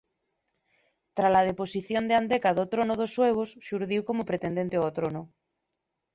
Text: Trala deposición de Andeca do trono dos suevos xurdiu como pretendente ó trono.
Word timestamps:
Trala 1.15 1.47
deposición 1.49 2.03
de 2.07 2.15
Andeca 2.21 2.49
do 2.57 2.65
trono 2.73 2.93
dos 3.01 3.11
suevos 3.17 3.49
xurdiu 3.67 4.01
como 4.09 4.27
pretendente 4.29 4.75
ó 4.85 4.87
trono. 4.97 5.21